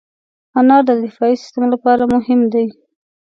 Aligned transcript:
انار 0.59 0.81
د 0.87 0.91
دفاعي 1.03 1.35
سیستم 1.43 1.63
لپاره 1.73 2.03
مهم 2.13 2.41
دی. 2.53 2.67